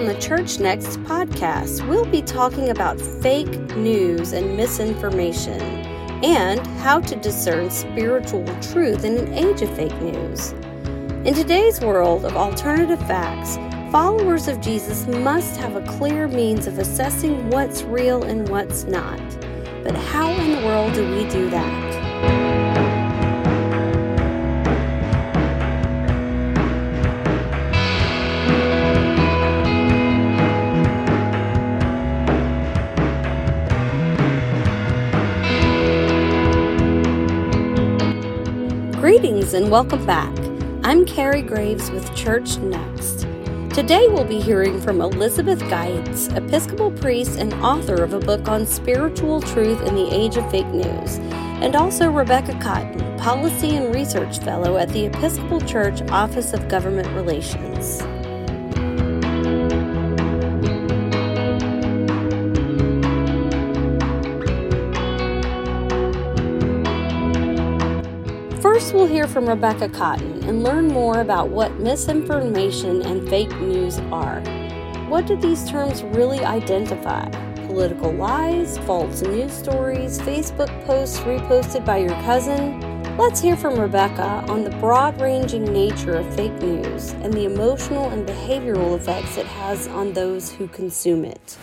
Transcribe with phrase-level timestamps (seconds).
[0.00, 5.60] on the Church Next podcast, we'll be talking about fake news and misinformation
[6.24, 10.52] and how to discern spiritual truth in an age of fake news.
[11.26, 13.56] In today's world of alternative facts,
[13.92, 19.20] followers of Jesus must have a clear means of assessing what's real and what's not.
[19.84, 21.89] But how in the world do we do that?
[39.00, 40.30] Greetings and welcome back.
[40.84, 43.20] I'm Carrie Graves with Church Next.
[43.72, 48.66] Today we'll be hearing from Elizabeth Geitz, Episcopal priest and author of a book on
[48.66, 51.16] spiritual truth in the age of fake news,
[51.62, 57.08] and also Rebecca Cotton, Policy and Research Fellow at the Episcopal Church Office of Government
[57.16, 58.02] Relations.
[68.90, 74.00] First, we'll hear from Rebecca Cotton and learn more about what misinformation and fake news
[74.10, 74.40] are.
[75.08, 77.28] What do these terms really identify?
[77.68, 82.80] Political lies, false news stories, Facebook posts reposted by your cousin?
[83.16, 88.08] Let's hear from Rebecca on the broad ranging nature of fake news and the emotional
[88.08, 91.56] and behavioral effects it has on those who consume it.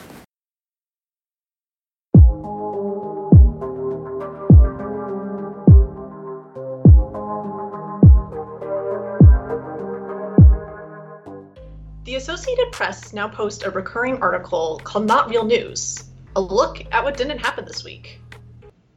[12.29, 16.03] Associated Press now posts a recurring article called Not Real News,
[16.35, 18.19] a look at what didn't happen this week.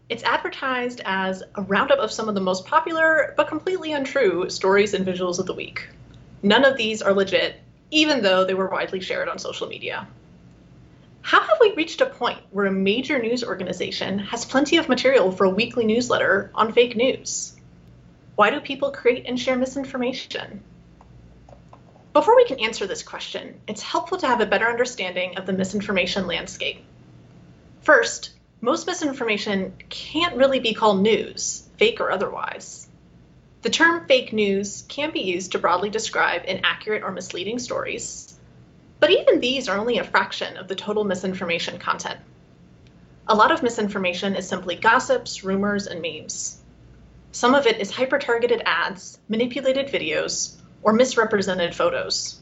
[0.09, 4.95] It's advertised as a roundup of some of the most popular but completely untrue stories
[4.95, 5.89] and visuals of the week.
[6.43, 7.61] None of these are legit,
[7.93, 10.09] even though they were widely shared on social media.
[11.23, 15.31] How have we reached a point where a major news organization has plenty of material
[15.31, 17.55] for a weekly newsletter on fake news?
[18.35, 20.65] Why do people create and share misinformation?
[22.13, 25.53] Before we can answer this question, it's helpful to have a better understanding of the
[25.53, 26.85] misinformation landscape.
[27.83, 32.89] First, most misinformation can't really be called news, fake or otherwise.
[33.63, 38.35] The term fake news can be used to broadly describe inaccurate or misleading stories,
[38.99, 42.19] but even these are only a fraction of the total misinformation content.
[43.29, 46.61] A lot of misinformation is simply gossips, rumors, and memes.
[47.31, 52.41] Some of it is hyper targeted ads, manipulated videos, or misrepresented photos.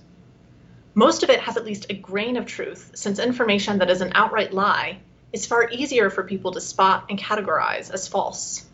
[0.95, 4.13] Most of it has at least a grain of truth, since information that is an
[4.15, 4.99] outright lie
[5.33, 8.65] is far easier for people to spot and categorize as false.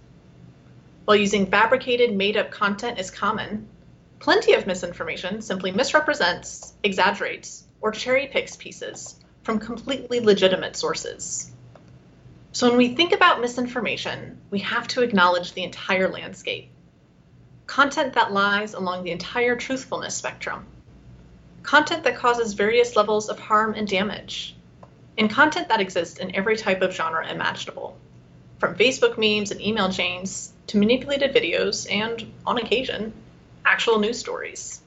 [1.05, 3.69] While using fabricated, made up content is common,
[4.21, 11.53] plenty of misinformation simply misrepresents, exaggerates, or cherry picks pieces from completely legitimate sources.
[12.53, 16.71] So when we think about misinformation, we have to acknowledge the entire landscape
[17.67, 20.67] content that lies along the entire truthfulness spectrum,
[21.63, 24.55] content that causes various levels of harm and damage,
[25.17, 27.97] and content that exists in every type of genre imaginable,
[28.59, 33.13] from Facebook memes and email chains to manipulated videos and, on occasion,
[33.65, 34.81] actual news stories.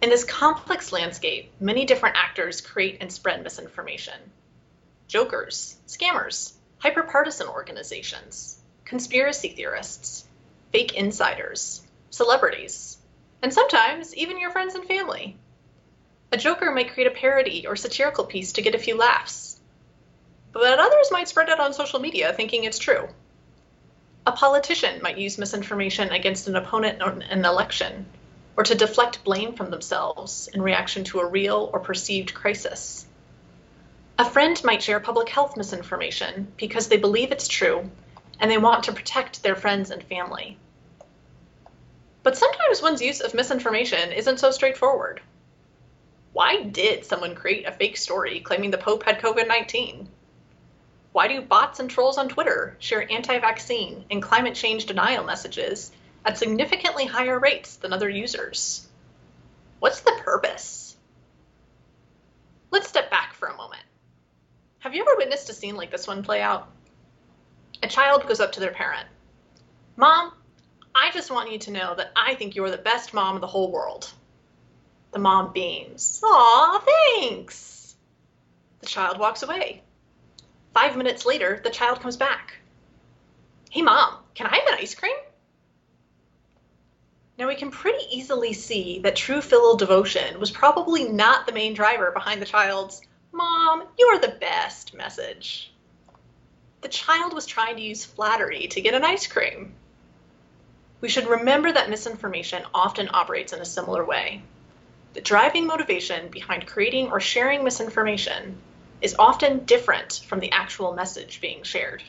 [0.00, 4.18] In this complex landscape, many different actors create and spread misinformation.
[5.06, 10.24] Jokers, scammers, hyperpartisan organizations, conspiracy theorists,
[10.72, 12.98] fake insiders, celebrities,
[13.42, 15.36] and sometimes even your friends and family.
[16.32, 19.60] A joker might create a parody or satirical piece to get a few laughs,
[20.52, 23.08] but others might spread it on social media thinking it's true.
[24.26, 28.06] A politician might use misinformation against an opponent in an election,
[28.56, 33.04] or to deflect blame from themselves in reaction to a real or perceived crisis.
[34.18, 37.90] A friend might share public health misinformation because they believe it's true
[38.38, 40.58] and they want to protect their friends and family.
[42.22, 45.20] But sometimes one's use of misinformation isn't so straightforward.
[46.32, 50.08] Why did someone create a fake story claiming the Pope had COVID 19?
[51.12, 55.92] Why do bots and trolls on Twitter share anti vaccine and climate change denial messages
[56.24, 58.86] at significantly higher rates than other users?
[59.78, 60.96] What's the purpose?
[62.70, 63.82] Let's step back for a moment.
[64.78, 66.68] Have you ever witnessed a scene like this one play out?
[67.82, 69.06] A child goes up to their parent.
[69.96, 70.32] Mom,
[70.94, 73.46] I just want you to know that I think you're the best mom in the
[73.46, 74.10] whole world.
[75.12, 76.20] The mom beams.
[76.24, 76.84] Aw,
[77.18, 77.94] thanks.
[78.80, 79.82] The child walks away.
[80.74, 82.56] Five minutes later, the child comes back.
[83.70, 85.16] Hey, mom, can I have an ice cream?
[87.38, 91.74] Now we can pretty easily see that true filial devotion was probably not the main
[91.74, 93.02] driver behind the child's
[93.34, 95.72] Mom, you're the best message.
[96.82, 99.74] The child was trying to use flattery to get an ice cream.
[101.02, 104.40] We should remember that misinformation often operates in a similar way.
[105.14, 108.56] The driving motivation behind creating or sharing misinformation
[109.00, 112.04] is often different from the actual message being shared.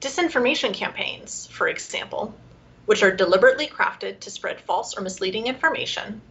[0.00, 2.34] Disinformation campaigns, for example,
[2.86, 6.22] which are deliberately crafted to spread false or misleading information,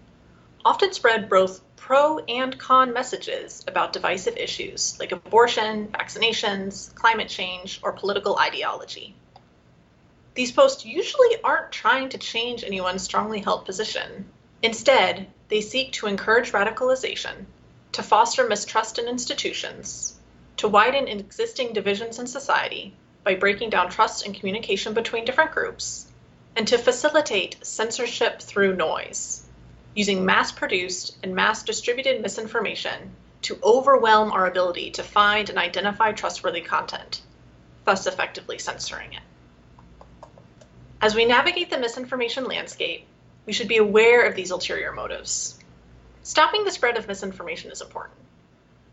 [0.65, 7.79] often spread both pro and con messages about divisive issues like abortion, vaccinations, climate change,
[7.83, 9.15] or political ideology.
[10.33, 14.31] These posts usually aren't trying to change anyone's strongly held position.
[14.61, 17.45] Instead, they seek to encourage radicalization,
[17.91, 20.17] to foster mistrust in institutions,
[20.55, 22.93] to widen existing divisions in society
[23.25, 26.07] by breaking down trust and communication between different groups,
[26.55, 29.43] and to facilitate censorship through noise,
[29.95, 33.11] using mass produced and mass distributed misinformation
[33.41, 37.21] to overwhelm our ability to find and identify trustworthy content,
[37.83, 39.21] thus effectively censoring it.
[41.01, 43.07] As we navigate the misinformation landscape,
[43.47, 45.57] we should be aware of these ulterior motives.
[46.21, 48.19] Stopping the spread of misinformation is important,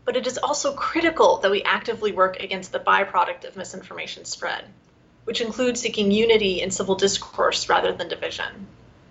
[0.05, 4.65] but it is also critical that we actively work against the byproduct of misinformation spread,
[5.25, 8.65] which includes seeking unity in civil discourse rather than division,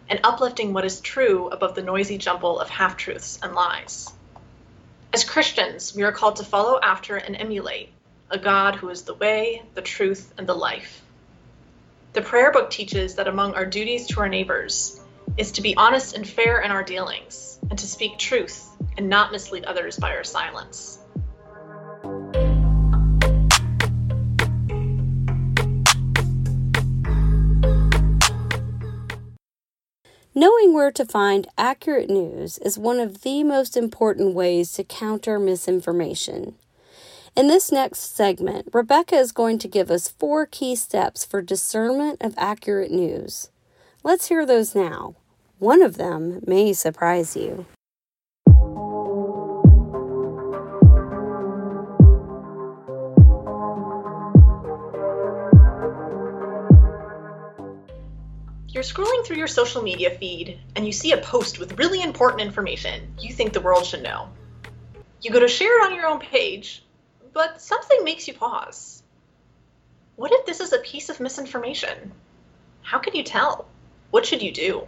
[0.08, 4.12] and uplifting what is true above the noisy jumble of half truths and lies.
[5.14, 7.90] As Christians, we are called to follow after and emulate
[8.28, 11.00] a God who is the way, the truth, and the life.
[12.14, 14.98] The prayer book teaches that among our duties to our neighbors
[15.36, 18.66] is to be honest and fair in our dealings, and to speak truth
[18.96, 20.98] and not mislead others by our silence.
[30.34, 35.38] Knowing where to find accurate news is one of the most important ways to counter
[35.38, 36.54] misinformation.
[37.38, 42.20] In this next segment, Rebecca is going to give us four key steps for discernment
[42.20, 43.52] of accurate news.
[44.02, 45.14] Let's hear those now.
[45.60, 47.64] One of them may surprise you.
[58.66, 62.40] You're scrolling through your social media feed and you see a post with really important
[62.40, 64.28] information you think the world should know.
[65.22, 66.82] You go to share it on your own page,
[67.32, 69.02] but something makes you pause.
[70.16, 72.12] What if this is a piece of misinformation?
[72.82, 73.66] How can you tell?
[74.10, 74.86] What should you do?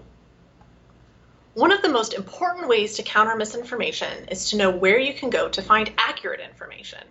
[1.55, 5.31] One of the most important ways to counter misinformation is to know where you can
[5.31, 7.03] go to find accurate information.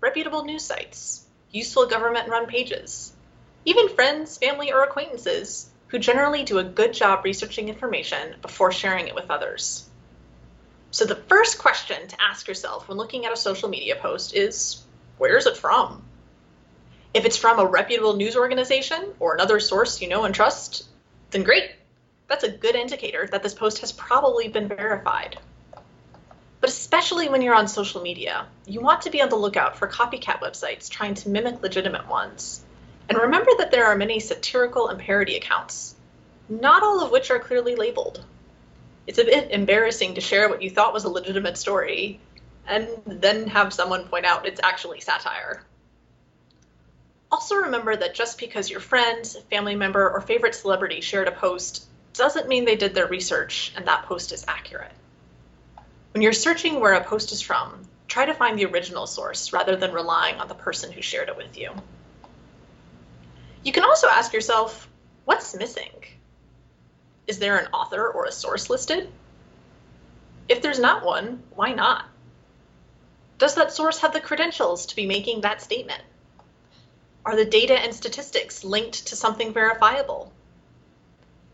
[0.00, 3.12] Reputable news sites, useful government run pages,
[3.64, 9.08] even friends, family, or acquaintances who generally do a good job researching information before sharing
[9.08, 9.85] it with others.
[10.90, 14.82] So, the first question to ask yourself when looking at a social media post is
[15.18, 16.02] where is it from?
[17.14, 20.86] If it's from a reputable news organization or another source you know and trust,
[21.30, 21.70] then great.
[22.28, 25.38] That's a good indicator that this post has probably been verified.
[26.60, 29.86] But especially when you're on social media, you want to be on the lookout for
[29.86, 32.64] copycat websites trying to mimic legitimate ones
[33.08, 35.94] and remember that there are many satirical and parody accounts,
[36.48, 38.24] not all of which are clearly labeled.
[39.06, 42.20] It's a bit embarrassing to share what you thought was a legitimate story
[42.66, 45.62] and then have someone point out it's actually satire.
[47.30, 51.86] Also, remember that just because your friend, family member, or favorite celebrity shared a post
[52.14, 54.92] doesn't mean they did their research and that post is accurate.
[56.12, 59.76] When you're searching where a post is from, try to find the original source rather
[59.76, 61.72] than relying on the person who shared it with you.
[63.62, 64.88] You can also ask yourself,
[65.24, 65.90] what's missing?
[67.26, 69.10] Is there an author or a source listed?
[70.48, 72.06] If there's not one, why not?
[73.38, 76.02] Does that source have the credentials to be making that statement?
[77.24, 80.32] Are the data and statistics linked to something verifiable?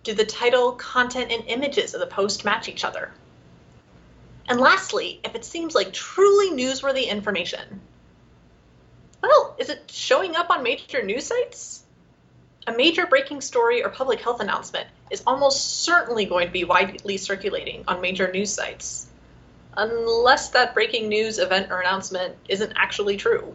[0.02, 3.12] Do the title, content, and images of the post match each other?
[4.49, 7.81] And lastly, if it seems like truly newsworthy information,
[9.23, 11.83] well, is it showing up on major news sites?
[12.67, 17.19] a major breaking story or public health announcement is almost certainly going to be widely
[17.19, 19.07] circulating on major news sites,
[19.76, 23.54] unless that breaking news event or announcement isn't actually true.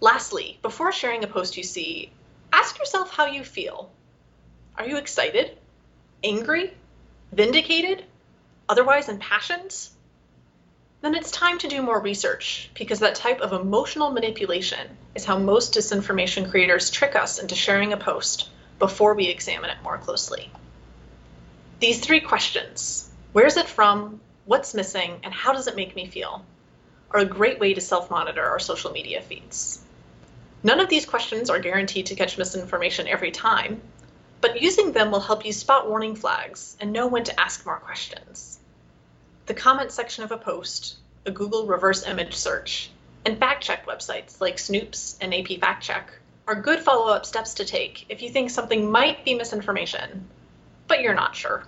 [0.00, 2.12] Lastly, before sharing a post you see,
[2.52, 3.90] ask yourself how you feel.
[4.76, 5.58] Are you excited?
[6.22, 6.72] Angry?
[7.32, 8.04] Vindicated?
[8.68, 9.74] Otherwise impassioned?
[11.00, 15.38] then it's time to do more research because that type of emotional manipulation is how
[15.38, 18.48] most disinformation creators trick us into sharing a post
[18.78, 20.50] before we examine it more closely.
[21.80, 26.44] These three questions where's it from, what's missing, and how does it make me feel
[27.10, 29.80] are a great way to self monitor our social media feeds.
[30.62, 33.80] None of these questions are guaranteed to catch misinformation every time,
[34.40, 37.78] but using them will help you spot warning flags and know when to ask more
[37.78, 38.58] questions.
[39.46, 42.90] The comment section of a post, a Google reverse image search,
[43.24, 46.10] and fact check websites like Snopes and AP Fact Check
[46.48, 50.26] are good follow up steps to take if you think something might be misinformation,
[50.86, 51.62] but you're not sure.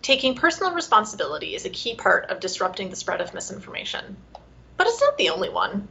[0.00, 4.16] Taking personal responsibility is a key part of disrupting the spread of misinformation,
[4.78, 5.86] but it's not the only one.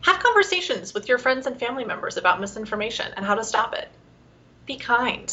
[0.00, 3.88] Have conversations with your friends and family members about misinformation and how to stop it.
[4.64, 5.30] Be kind.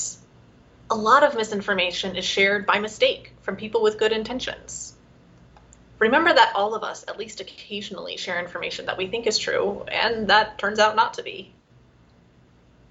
[0.90, 4.93] A lot of misinformation is shared by mistake from people with good intentions.
[6.04, 9.86] Remember that all of us, at least occasionally, share information that we think is true,
[9.88, 11.54] and that turns out not to be.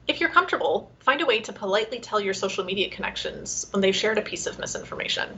[0.08, 3.94] If you're comfortable, find a way to politely tell your social media connections when they've
[3.94, 5.28] shared a piece of misinformation,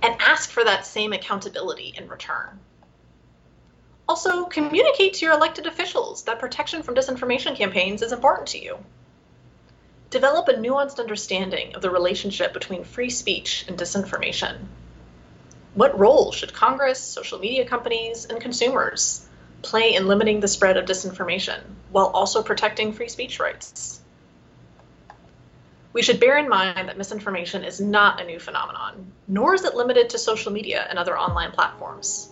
[0.00, 2.60] and ask for that same accountability in return.
[4.08, 8.78] Also, communicate to your elected officials that protection from disinformation campaigns is important to you.
[10.10, 14.68] Develop a nuanced understanding of the relationship between free speech and disinformation.
[15.74, 19.26] What role should Congress, social media companies, and consumers
[19.62, 21.60] play in limiting the spread of disinformation
[21.90, 24.00] while also protecting free speech rights?
[25.94, 29.74] We should bear in mind that misinformation is not a new phenomenon, nor is it
[29.74, 32.28] limited to social media and other online platforms.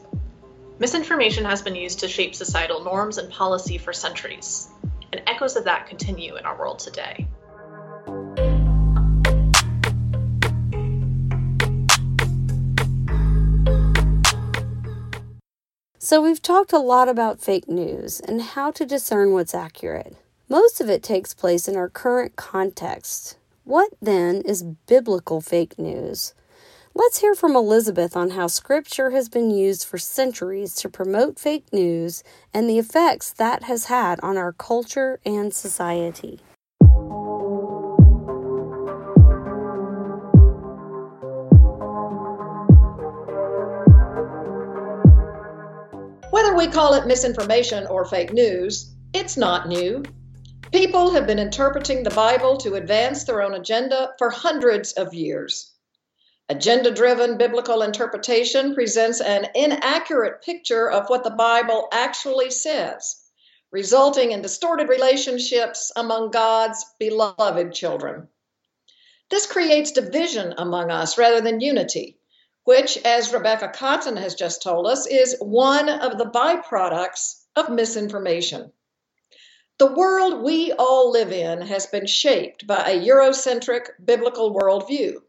[0.78, 4.68] Misinformation has been used to shape societal norms and policy for centuries,
[5.12, 7.26] and echoes of that continue in our world today.
[16.11, 20.17] So, we've talked a lot about fake news and how to discern what's accurate.
[20.49, 23.38] Most of it takes place in our current context.
[23.62, 26.35] What then is biblical fake news?
[26.97, 31.73] Let's hear from Elizabeth on how scripture has been used for centuries to promote fake
[31.73, 36.40] news and the effects that has had on our culture and society.
[46.61, 50.05] We call it misinformation or fake news, it's not new.
[50.71, 55.73] People have been interpreting the Bible to advance their own agenda for hundreds of years.
[56.50, 63.17] Agenda driven biblical interpretation presents an inaccurate picture of what the Bible actually says,
[63.73, 68.29] resulting in distorted relationships among God's beloved children.
[69.31, 72.20] This creates division among us rather than unity,
[72.64, 78.73] which, as Rebecca Cotton has just told us, is one of the byproducts of misinformation.
[79.79, 85.21] The world we all live in has been shaped by a Eurocentric biblical worldview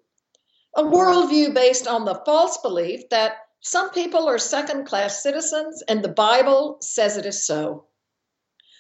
[0.74, 6.02] a worldview based on the false belief that some people are second class citizens and
[6.02, 7.86] the Bible says it is so.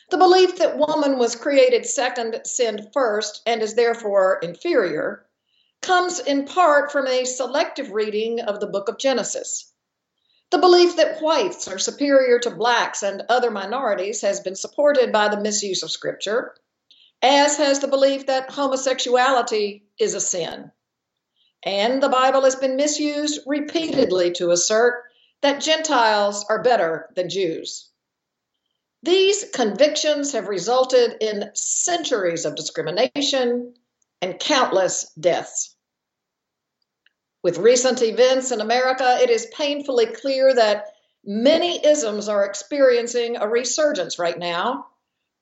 [0.09, 5.25] The belief that woman was created second, sinned first, and is therefore inferior
[5.81, 9.71] comes in part from a selective reading of the book of Genesis.
[10.51, 15.29] The belief that whites are superior to blacks and other minorities has been supported by
[15.29, 16.55] the misuse of scripture,
[17.21, 20.71] as has the belief that homosexuality is a sin.
[21.63, 25.03] And the Bible has been misused repeatedly to assert
[25.41, 27.89] that Gentiles are better than Jews.
[29.03, 33.73] These convictions have resulted in centuries of discrimination
[34.21, 35.75] and countless deaths.
[37.43, 40.85] With recent events in America, it is painfully clear that
[41.25, 44.85] many isms are experiencing a resurgence right now.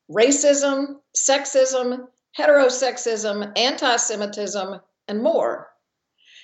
[0.09, 2.07] Racism, sexism,
[2.37, 5.69] heterosexism, anti Semitism, and more.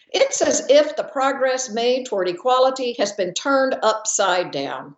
[0.10, 4.96] It's as if the progress made toward equality has been turned upside down.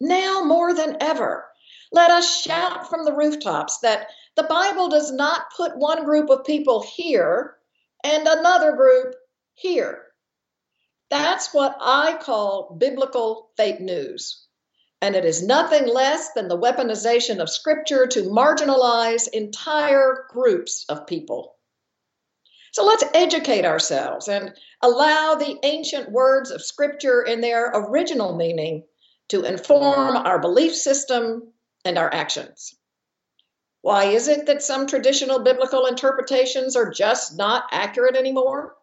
[0.00, 1.46] Now more than ever,
[1.92, 4.08] let us shout from the rooftops that
[4.40, 7.56] the Bible does not put one group of people here
[8.02, 9.14] and another group
[9.52, 10.04] here.
[11.10, 14.46] That's what I call biblical fake news.
[15.02, 21.06] And it is nothing less than the weaponization of Scripture to marginalize entire groups of
[21.06, 21.56] people.
[22.72, 28.84] So let's educate ourselves and allow the ancient words of Scripture in their original meaning
[29.28, 31.52] to inform our belief system
[31.84, 32.74] and our actions.
[33.82, 38.76] Why is it that some traditional biblical interpretations are just not accurate anymore?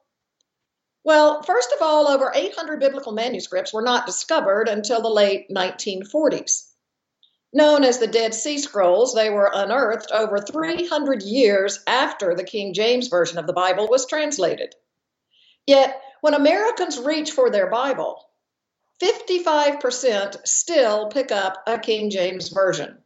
[1.03, 6.67] Well, first of all, over 800 biblical manuscripts were not discovered until the late 1940s.
[7.53, 12.73] Known as the Dead Sea Scrolls, they were unearthed over 300 years after the King
[12.73, 14.75] James Version of the Bible was translated.
[15.65, 18.29] Yet, when Americans reach for their Bible,
[19.01, 22.97] 55% still pick up a King James Version,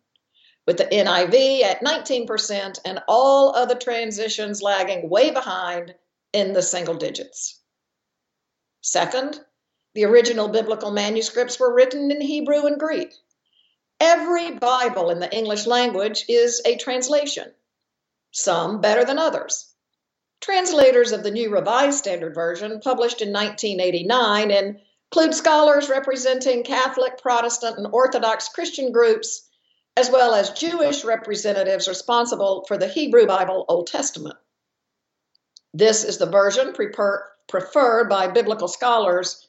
[0.67, 5.95] with the NIV at 19% and all other transitions lagging way behind
[6.33, 7.59] in the single digits.
[8.81, 9.39] Second,
[9.93, 13.13] the original biblical manuscripts were written in Hebrew and Greek.
[13.99, 17.53] Every Bible in the English language is a translation,
[18.31, 19.67] some better than others.
[20.39, 24.79] Translators of the New Revised Standard Version, published in 1989,
[25.11, 29.47] include scholars representing Catholic, Protestant, and Orthodox Christian groups,
[29.97, 34.37] as well as Jewish representatives responsible for the Hebrew Bible Old Testament.
[35.73, 39.47] This is the version preferred by biblical scholars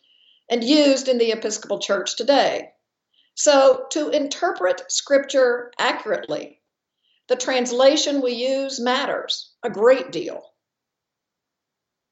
[0.51, 2.71] and used in the Episcopal Church today.
[3.35, 6.61] So, to interpret Scripture accurately,
[7.29, 10.53] the translation we use matters a great deal.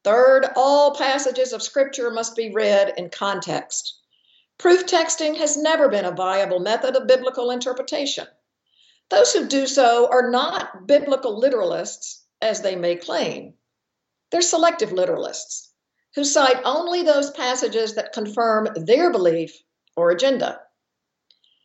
[0.03, 4.00] Third, all passages of Scripture must be read in context.
[4.61, 8.27] Proof texting has never been a viable method of biblical interpretation.
[9.09, 13.55] Those who do so are not biblical literalists, as they may claim.
[14.29, 15.69] They're selective literalists
[16.13, 19.59] who cite only those passages that confirm their belief
[19.95, 20.61] or agenda.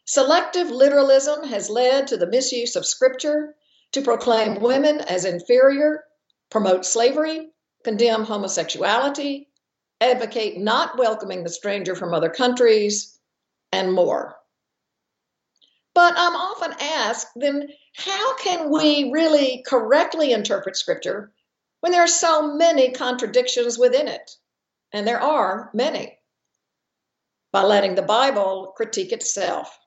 [0.07, 3.57] Selective literalism has led to the misuse of Scripture
[3.93, 6.03] to proclaim women as inferior,
[6.49, 7.51] promote slavery,
[7.85, 9.51] condemn homosexuality,
[10.01, 13.19] advocate not welcoming the stranger from other countries,
[13.73, 14.37] and more.
[15.95, 21.33] But I'm often asked then, how can we really correctly interpret Scripture
[21.81, 24.31] when there are so many contradictions within it?
[24.93, 26.19] And there are many.
[27.53, 29.79] By letting the Bible critique itself.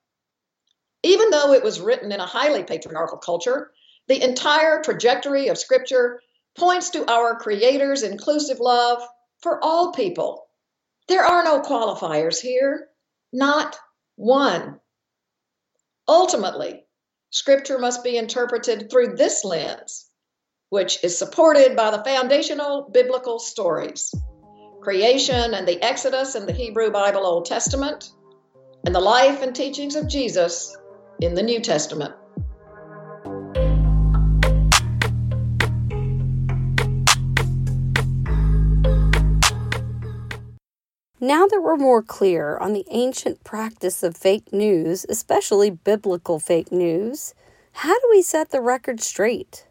[1.03, 3.71] Even though it was written in a highly patriarchal culture,
[4.07, 6.21] the entire trajectory of Scripture
[6.57, 9.01] points to our Creator's inclusive love
[9.41, 10.47] for all people.
[11.07, 12.87] There are no qualifiers here,
[13.33, 13.77] not
[14.15, 14.79] one.
[16.07, 16.85] Ultimately,
[17.31, 20.09] Scripture must be interpreted through this lens,
[20.69, 24.13] which is supported by the foundational biblical stories
[24.81, 28.11] creation and the Exodus in the Hebrew Bible Old Testament,
[28.85, 30.75] and the life and teachings of Jesus
[31.21, 32.15] in the New Testament.
[41.21, 46.71] Now that we're more clear on the ancient practice of fake news, especially biblical fake
[46.71, 47.33] news,
[47.73, 49.67] how do we set the record straight?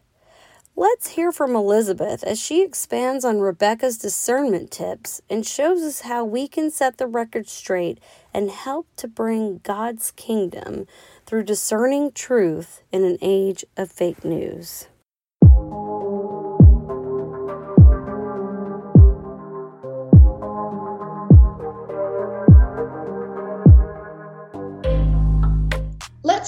[0.75, 6.23] Let's hear from Elizabeth as she expands on Rebecca's discernment tips and shows us how
[6.23, 7.99] we can set the record straight
[8.31, 10.85] and help to bring God's kingdom
[11.25, 14.87] through discerning truth in an age of fake news.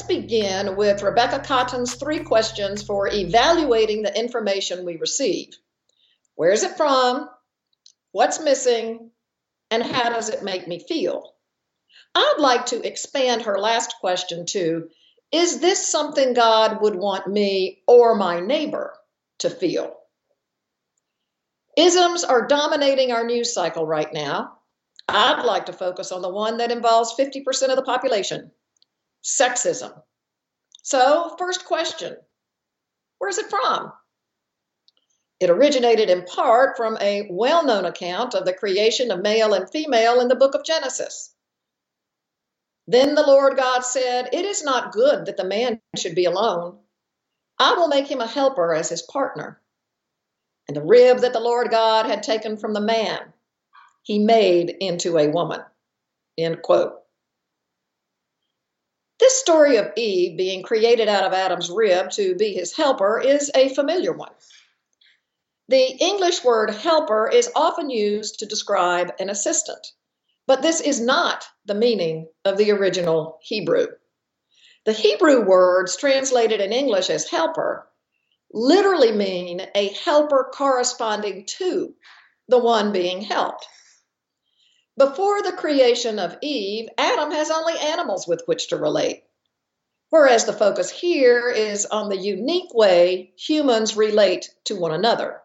[0.02, 5.56] Let's begin with Rebecca Cotton's three questions for evaluating the information we receive.
[6.34, 7.30] Where is it from?
[8.12, 9.12] What's missing?
[9.70, 11.36] And how does it make me feel?
[12.16, 14.90] I'd like to expand her last question to
[15.32, 18.96] Is this something God would want me or my neighbor
[19.38, 19.96] to feel?
[21.78, 24.58] Isms are dominating our news cycle right now.
[25.08, 28.52] I'd like to focus on the one that involves 50% of the population
[29.24, 30.02] sexism.
[30.84, 32.18] So, first question
[33.20, 33.94] Where's it from?
[35.40, 39.70] It originated in part from a well known account of the creation of male and
[39.70, 41.34] female in the book of Genesis.
[42.88, 46.78] Then the Lord God said, It is not good that the man should be alone.
[47.58, 49.62] I will make him a helper as his partner.
[50.68, 53.34] And the rib that the Lord God had taken from the man,
[54.04, 55.62] he made into a woman.
[56.38, 57.01] End quote.
[59.22, 63.52] This story of Eve being created out of Adam's rib to be his helper is
[63.54, 64.32] a familiar one.
[65.68, 69.86] The English word helper is often used to describe an assistant,
[70.48, 73.90] but this is not the meaning of the original Hebrew.
[74.86, 77.88] The Hebrew words translated in English as helper
[78.52, 81.94] literally mean a helper corresponding to
[82.48, 83.68] the one being helped.
[84.98, 89.24] Before the creation of Eve, Adam has only animals with which to relate.
[90.10, 95.42] Whereas the focus here is on the unique way humans relate to one another.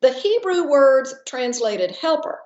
[0.00, 2.40] The Hebrew words translated helper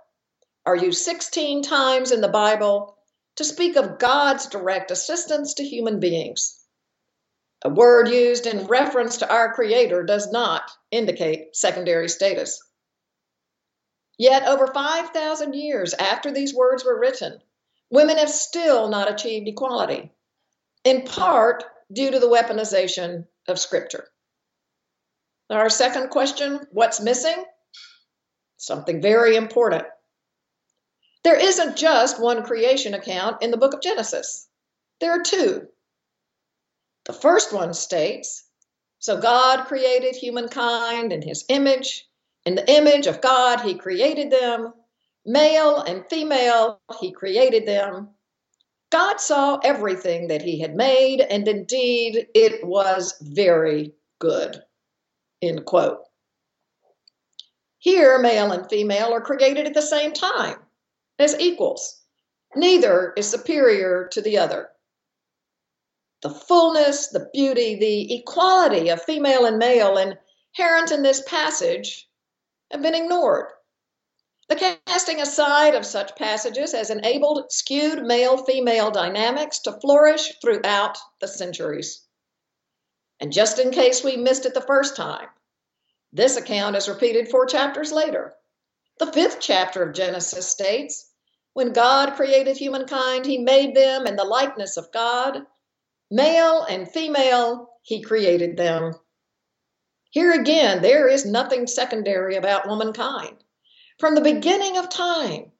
[0.67, 2.99] are used 16 times in the Bible
[3.37, 6.61] to speak of God's direct assistance to human beings.
[7.65, 12.61] A word used in reference to our Creator does not indicate secondary status.
[14.19, 17.41] Yet, over 5,000 years after these words were written,
[17.91, 20.13] women have still not achieved equality,
[20.85, 24.09] in part due to the weaponization of Scripture.
[25.51, 27.45] Our second question what's missing?
[28.57, 29.85] Something very important.
[31.23, 34.49] There isn't just one creation account in the book of Genesis,
[35.01, 35.69] there are two.
[37.05, 38.45] The first one states
[38.99, 42.07] So God created humankind in his image.
[42.45, 44.75] In the image of God, he created them.
[45.25, 48.11] Male and female, he created them.
[48.91, 54.63] God saw everything that he had made, and indeed it was very good.
[55.41, 56.01] End quote.
[57.79, 60.57] Here, male and female are created at the same time,
[61.19, 62.03] as equals.
[62.55, 64.69] Neither is superior to the other.
[66.23, 72.09] The fullness, the beauty, the equality of female and male inherent in this passage
[72.75, 73.47] have been ignored.
[74.49, 80.99] The casting aside of such passages has enabled skewed male female dynamics to flourish throughout
[81.21, 82.05] the centuries.
[83.21, 85.29] And just in case we missed it the first time,
[86.13, 88.35] this account is repeated four chapters later.
[88.99, 91.11] The fifth chapter of Genesis states
[91.53, 95.47] When God created humankind, he made them in the likeness of God.
[96.11, 98.95] Male and female, he created them.
[100.15, 103.43] Here again, there is nothing secondary about womankind.
[103.99, 105.51] From the beginning of time,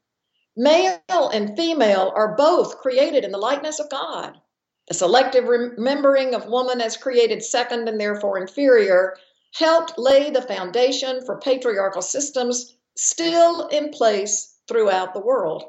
[0.57, 1.01] male
[1.33, 4.41] and female are both created in the likeness of God.
[4.87, 9.17] The selective remembering of woman as created second and therefore inferior
[9.55, 15.65] helped lay the foundation for patriarchal systems still in place throughout the world.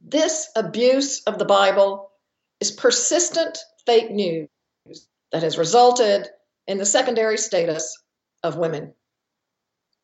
[0.00, 2.12] This abuse of the Bible
[2.60, 4.48] is persistent fake news
[5.32, 6.30] that has resulted
[6.68, 8.00] in the secondary status
[8.44, 8.94] of women.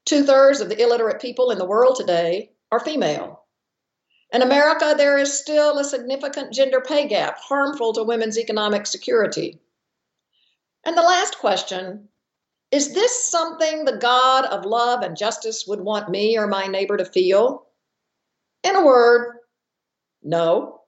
[0.07, 3.44] Two thirds of the illiterate people in the world today are female.
[4.33, 9.61] In America, there is still a significant gender pay gap harmful to women's economic security.
[10.85, 12.09] And the last question
[12.70, 16.96] is this something the God of love and justice would want me or my neighbor
[16.96, 17.66] to feel?
[18.64, 19.37] In a word,
[20.22, 20.81] no.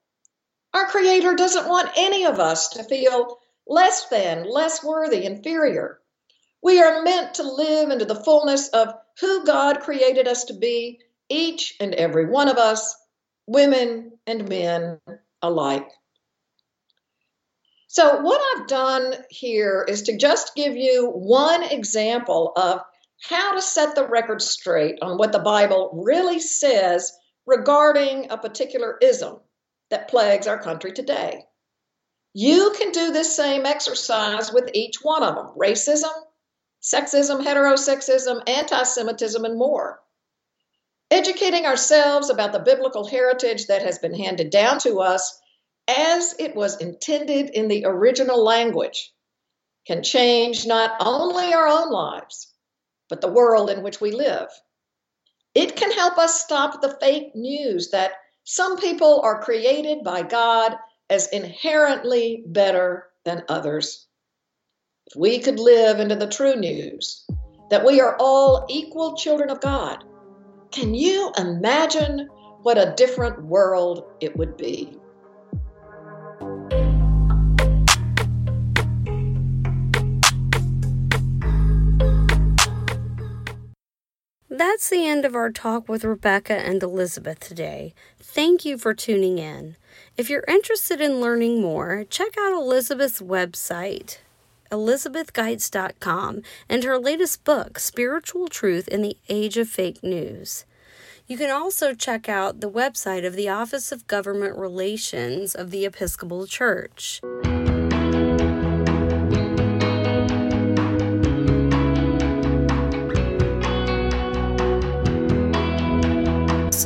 [0.74, 6.00] Our Creator doesn't want any of us to feel less than, less worthy, inferior.
[6.62, 11.00] We are meant to live into the fullness of who God created us to be,
[11.28, 12.96] each and every one of us,
[13.46, 15.00] women and men
[15.42, 15.88] alike.
[17.88, 22.80] So, what I've done here is to just give you one example of
[23.22, 27.12] how to set the record straight on what the Bible really says
[27.46, 29.38] regarding a particular ism
[29.90, 31.44] that plagues our country today.
[32.38, 36.12] You can do this same exercise with each one of them racism,
[36.82, 40.02] sexism, heterosexism, anti Semitism, and more.
[41.10, 45.40] Educating ourselves about the biblical heritage that has been handed down to us
[45.88, 49.14] as it was intended in the original language
[49.86, 52.52] can change not only our own lives,
[53.08, 54.48] but the world in which we live.
[55.54, 58.12] It can help us stop the fake news that
[58.44, 60.76] some people are created by God
[61.10, 64.06] as inherently better than others.
[65.06, 67.24] If we could live into the true news
[67.70, 70.02] that we are all equal children of God,
[70.72, 72.28] can you imagine
[72.62, 74.98] what a different world it would be?
[84.56, 87.92] That's the end of our talk with Rebecca and Elizabeth today.
[88.18, 89.76] Thank you for tuning in.
[90.16, 94.16] If you're interested in learning more, check out Elizabeth's website,
[94.72, 96.40] elizabethgeitz.com,
[96.70, 100.64] and her latest book, Spiritual Truth in the Age of Fake News.
[101.26, 105.84] You can also check out the website of the Office of Government Relations of the
[105.84, 107.20] Episcopal Church.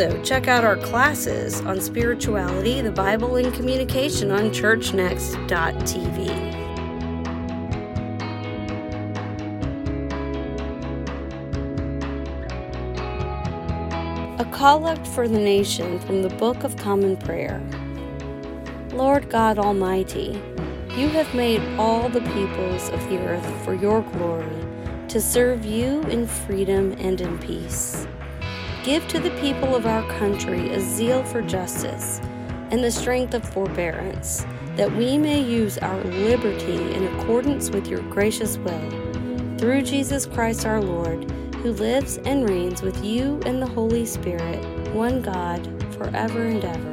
[0.01, 6.31] Also, check out our classes on spirituality, the Bible, and communication on churchnext.tv.
[14.39, 17.61] A collect for the nation from the Book of Common Prayer.
[18.93, 20.43] Lord God Almighty,
[20.97, 24.65] you have made all the peoples of the earth for your glory,
[25.09, 28.07] to serve you in freedom and in peace.
[28.83, 32.19] Give to the people of our country a zeal for justice,
[32.71, 38.01] and the strength of forbearance, that we may use our liberty in accordance with your
[38.09, 38.91] gracious will.
[39.59, 44.65] Through Jesus Christ our Lord, who lives and reigns with you and the Holy Spirit,
[44.95, 45.63] one God,
[45.93, 46.90] forever and ever.